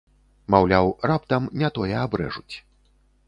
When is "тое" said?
1.77-1.91